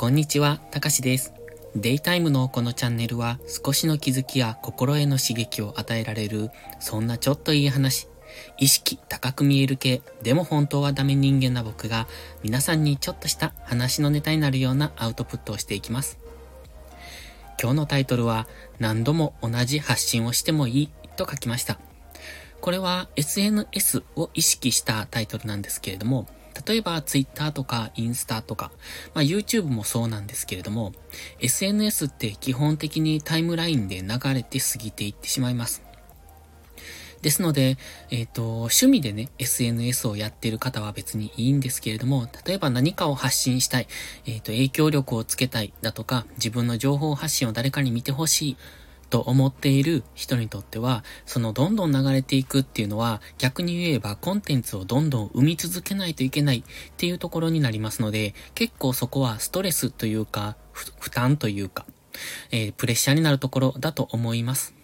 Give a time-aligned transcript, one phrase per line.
[0.00, 1.34] こんにちは、たかしです。
[1.76, 8.08] デイタイムのこのチャンネルは少しの気づきや心への刺激を与えられる、そんなちょっといい話、
[8.56, 12.08] 意識高く見える系、でも本当はダメ人間な僕が
[12.42, 16.18] 皆さんにちょっとした話のネタになるようなアウトプットをしていきます。
[17.60, 18.48] 今日のタイトルは
[18.78, 21.78] 何度も同じ発信をしてもいいと書きました。
[22.62, 26.26] これは SNS を意識したタイトルなんですけれども、
[26.66, 28.70] 例えば Twitter とかインスタとか、
[29.14, 30.92] まあ、YouTube もそうなんですけれども、
[31.40, 35.82] SNS って基本的にタイムラインで流れて過ぎていってしまいます。
[37.22, 37.76] ですので、
[38.10, 43.88] えっ、と、趣味でね、SNS をやってる方は別にいいんですけれども、例えば何かを発信したい、
[44.26, 48.56] えっ、と、影響力をつけたいだとか、自分の情報発信を誰かに見てほしい、
[49.10, 61.84] と思っている人にとっては、そのどんどん流れていくっていうのは、逆に言えばコンテンツをどんどん生み続けないといけないっていうところになりますので、結構そこはストレスというか、負担というか、
[62.50, 64.79] えー、プレッシャーになるところだと思います。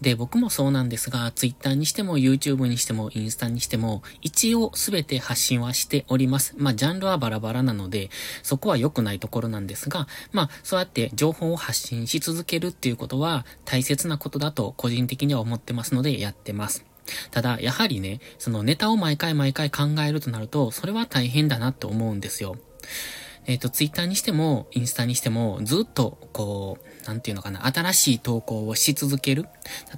[0.00, 6.54] で、僕もそうなんですが、Twitter にしても YouTube にしてもインスタにしても、一応すべて発信はしております。
[6.56, 8.10] まあ、ジャンルはバラバラなので、
[8.42, 16.84] そこは良くないところなんですが、まあ、そうやって情報を発信し続けるっていうことは大切なことだと個人的には思ってますのでやってます。
[17.30, 22.56] ただ、やはりね、そのネタを毎回毎回考えるとなると、それは大変だなって思うんですよ。
[23.46, 29.46] えっ、ー、と、ツイッターにしても、インスタにしても、ずっと、こう、なんていうのかな、新しい投稿をし続ける。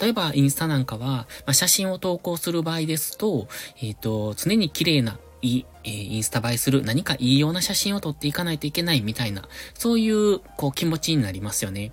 [0.00, 3.48] 例えば、インスタなんかは、まあ、写真を投稿する場合ですと、
[3.80, 11.92] えっ、ー、と、常に綺麗な、いい、えー、インスタ映えする何かいいような写真を撮っていかないといけないみたいな、そういう、こう、気持ちになりますよね。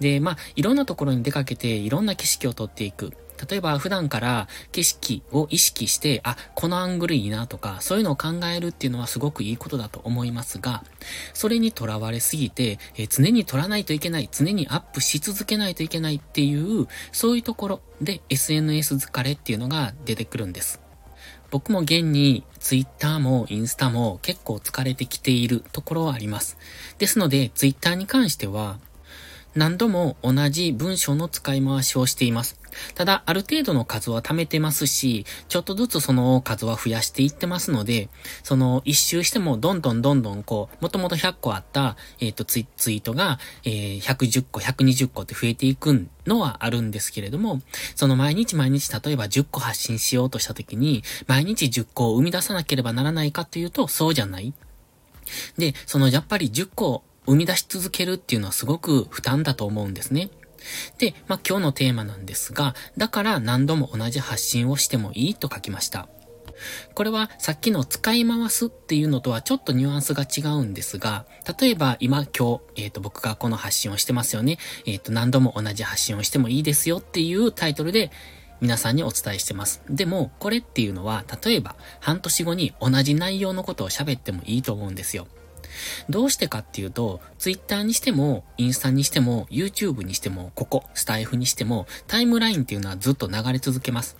[0.00, 3.12] で、まあ、いろんなところに出かけて、いろんな景色を撮っていく。
[3.48, 10.84] 例えば普段から景色を意識して、あ、このアングルいいなとか、そういうのを考えるっていうのはすごくいいことだと思いますが、
[11.34, 20.80] それにとらわれすぎて、えー、常に撮らないといけない、常にアップし続けないといけないっていう、そういうところで SNS 疲れっていうのが出てくるんです。
[21.50, 26.58] 僕も現に Twitter もインスタも結構疲れてきているところはあります。
[26.98, 28.78] ですので Twitter に関しては
[29.58, 32.60] 何度も同じ文章の使い回しをしています。
[32.94, 38.08] ただ、ある程度の数は貯めてますし、ちょっとずつその数は増やしていってますので、
[38.44, 47.60] その一周してもどんどんどんどんこう、もともと100個あった、えっ、ー、とツイ、ツイートが、えー、110個、120個って増えていくのはあるんですけれども、
[47.96, 54.54] その毎日毎日例えば10個発信しようとした時に、毎日10個を生み出さなければならないかというと、そうじゃない。
[55.56, 60.30] で、そのやっぱり10個生み出し続けるっていうのはすごく負担だと思うんですね。
[60.98, 66.08] で、まあ、今日のテーマなんですが、だから何度も同じ発信をしてもいいと書きました。
[66.94, 71.26] これはさっきの使い回すっていうのとはちょっとニュアンスが違うんですが、
[71.60, 74.58] 例えば今今日、えっ、ー、と僕がこの発信をしてますよね。
[74.86, 78.10] えっ、ー、と何度も同じ発信をしてもいいですよっていうタイトルで
[78.60, 79.82] 皆さんにお伝えしてます。
[79.88, 85.28] でも、これっていうのは、例えば半年後に同じ内容のことを喋ってもいいと思うんですよ。
[86.08, 94.16] どうしてかっていうと、Twitter にしても、インスタにしても、YouTube にしても、ここ、スタイフにしても、タイムラインっていうのはずっと流れ続けます。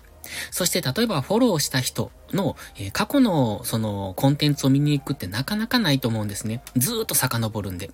[0.51, 6.63] そして例えばフォローした人の、えー、過去のそのコンテンツを見に行くってなかなかないと思うんですね。
[6.77, 7.91] ずーっと遡るんで。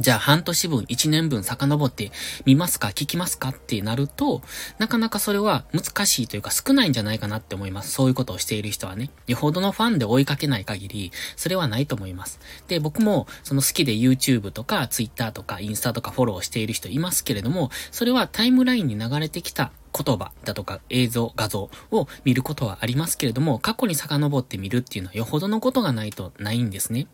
[0.00, 2.10] じゃあ半年分、一年分遡って
[2.46, 4.40] 見ますか聞きますかってなると、
[4.78, 7.92] なかなかそれは難しいというか少ないんじゃないかなって思います。
[7.92, 9.10] そういうことをしている人はね。
[9.26, 12.40] よほどのファンで追いかけない限り、それはないと思います。
[12.66, 27.06] で、僕もその好きで YouTube とか Twitter とかインスタとかフォローしている人いますけれども、それはタイムラインに流れてきた言葉だとか映像、画像を見ることはありますけれども、過去に遡って見るっていうのはよほどのことがないとないんですね。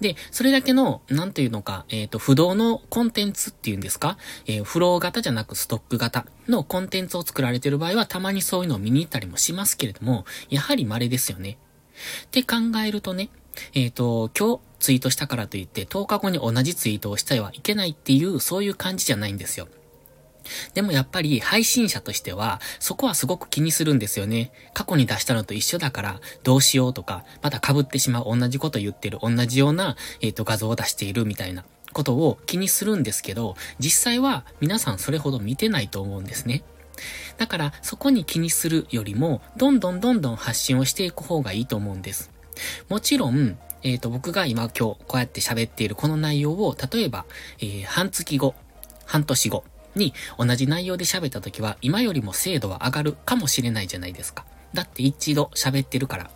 [0.00, 11.58] で、それだけの、なんていうのか、えっ、ー、と、不動のコンテンツっていうんですか、えー、フロー型じゃなくストック型のコンテンツを作られてる場合は、たまにそういうのを見に行ったりもしますけれども、やはり稀ですよね。
[12.24, 13.30] って考えるとね、
[13.74, 19.68] えっ、ー、と、今日ツイートしたからといって、10日後に同じツイートをしてはいけないっていう、そういう感じじゃないんですよ。
[20.74, 24.52] でもやっぱり配信者としては、そこはすごく気にするんですよね。
[24.74, 36.62] 過去に出したのと一緒だから、どうしようとか、また被ってしまう同じこと言ってる、同じような、えっ、ー、と、画像を出しているみたいなことを気にするんですけど、実際は皆さんそれほど見てないと思うんですね。
[37.36, 42.30] だから、そこに気にするよりも、どんどんどんどん発信をしていく方がいいと思うんです。
[42.88, 47.26] もちろん、えっ、ー、と、僕が今今日こうやって喋っているこの内容を、例えば、
[47.58, 48.54] えー、半月後、
[49.04, 49.64] 半年後、
[49.96, 54.44] に同じ内容で喋った時は今よりも精度は上がるかもしれないじゃないですか。
[54.74, 56.30] だって一度喋ってるから。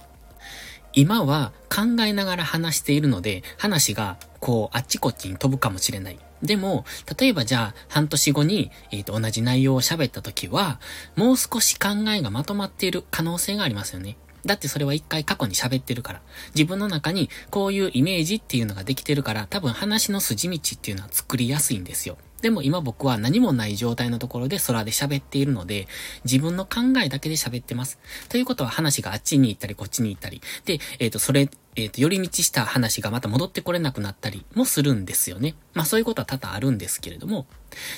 [0.93, 6.19] 今は考えながら話しているので、話がこう、あっちこっちに飛ぶかもしれない。
[6.43, 6.85] でも、
[7.19, 10.81] 例えばじゃあ、半年後に、え、ー、と、同じ内容を喋った時は、
[11.15, 14.17] もう少し考えがまとまっている可能性がありますよね。
[14.47, 16.23] だってそれは一回過去に喋ってるから。
[16.55, 22.17] 自分の中にこういうイメージっていうのができてるから、多分話の筋道っていうのは作りやすいんですよ。
[22.43, 25.87] でも今僕は何もない状態のところで空で喋っているので、
[26.25, 27.99] 自分の考えだけで喋ってます。
[28.29, 30.41] ということは話があっちに行ったりこっちに行ったり。
[30.65, 35.55] で、えっ、ー、と、それえっ、ー、と、寄り道した話がまた戻ってこれなくなったりもするんですよね。
[35.75, 37.47] まあそういうことは多々あるんですけれども、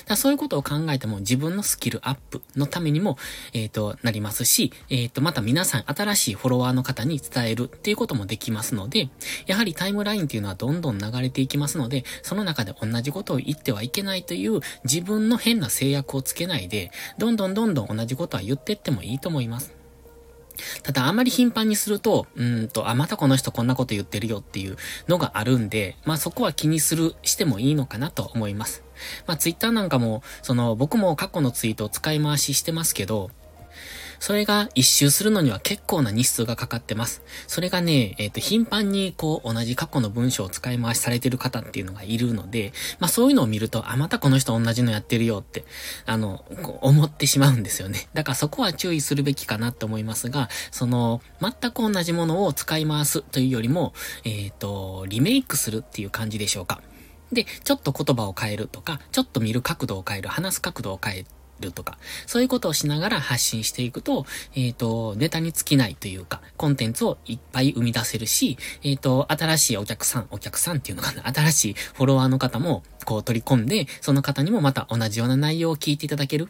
[0.05, 3.17] だそういうことを考えても自分のスキルアップのためにも、
[3.53, 9.09] えっ、ー、と、なりますし、えっ、ー、と、また皆さん新しいフォロワーの方に伝えるっていうこともできますので、
[9.47, 19.82] やはりタイムラインっていうのはどんどん流れていきますので、その中で同じことを言ってはいけないという自分の変な制約をつけないで、どんどんどんどん同じことは言ってってもいいと思います。
[20.83, 24.77] ただあんまり頻繁にすると、うんと、あ、またこの人こんなこと言ってるよっていう
[25.07, 28.83] のがあるんで、まあそこは気にする、してもいいのかなと思います。
[29.27, 33.31] まあツイッターなんかも、その僕も過去のツイートを使い回ししてますけど、
[34.23, 37.21] それが一周するのには結構な日数がかかってます。
[37.45, 42.71] それがね、えっ、ー、と、頻繁にこう、同じ過去の文章を使い回しされてる方っていうのがいるので、
[43.01, 45.65] まあそういうのを見ると、あ、またこの人同じのやってるよって、
[46.05, 46.45] あの、
[46.79, 48.07] 思ってしまうんですよね。
[48.13, 53.93] だからそこは注意するべきかなと思いますが、その、全く同じものを使い回すというよりも、
[54.23, 56.81] えっ、ー、と、リメイクするっていう感じでしょうか。
[57.33, 61.25] で、ちょっと言葉を変えるとか、ちょっと見る角度を変える、話す角度を変え
[61.59, 61.71] る。
[61.71, 76.47] とか、そういうことをしながら発信していくと、えっ、ー、と、ネタに尽きないというか、コンテンツをいっぱい生み出せるし、えっ、ー、と、新しいお客さん、お客さんっていうのかな、新しいフォロワーの方も、こう取り込んで、その方にもまた同じような内容を聞いていただける。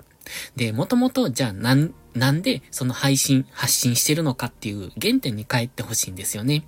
[0.56, 6.64] で、もともと、じゃあ、なん、なんで、その配信、発信してるのかっていう原点に帰ってほしいんですよね。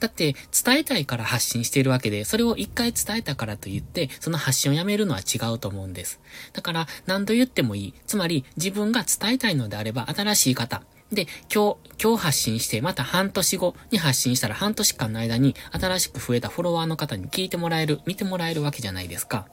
[0.00, 0.34] だって、
[0.64, 6.20] 伝えたいから発信しているわけで、それを一回伝えたからと言って、その発信をやめるのは違うと思うんです。
[6.52, 7.94] だから、何度言ってもいい。
[8.06, 10.82] つまり、自分が伝えたいのであれば、新しい方。
[11.12, 19.46] で、今日、今日発信して、また半年後に発信したら半年間の間に新しく増えたフォロワーの方に聞いてもらえる、見てもらえるわけじゃないですか。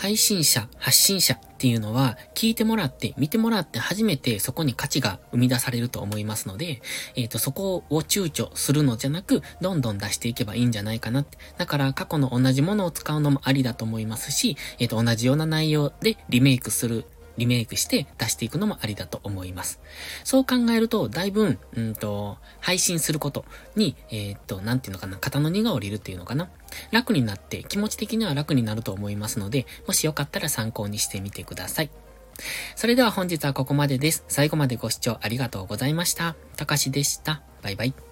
[0.00, 6.80] 配信者、発信者っていうのは、聞いてもらって、見てもらって初めてそこに価値が生み出されると思いますので、
[7.16, 11.36] えっ、ー、と、そこを躊躇するのじゃなく、どんどん出していけばいいんじゃないかなって。
[11.58, 17.04] だから、過去の同じものを使うのもありだと思いますし、えっ、ー、と、同じような内容でリメイクする
[17.36, 19.80] リメイクして出していくのもありだと思います。
[20.24, 23.44] そう考えると、だいぶ、うんと、配信すること
[23.76, 26.48] に、えー、っと、なんていうのかな、肩の荷が下りるっていうのかな。
[26.90, 31.90] 楽になって、気持ち的には楽になると思いますので、もしよかったら参考にしてみてください。
[32.74, 34.24] それでは本日はここまでです。
[34.28, 36.36] 最後までご視聴ありがとうございました。
[36.56, 37.42] たかしでした。
[37.62, 38.09] バイバイ。